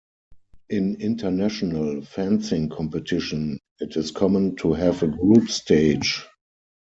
In 0.69 0.99
international 0.99 2.01
fencing 2.01 2.69
competitions, 2.69 3.59
it 3.79 3.95
is 3.97 4.09
common 4.09 4.55
to 4.55 4.73
have 4.73 5.03
a 5.03 5.07
group 5.07 5.47
stage. 5.51 6.25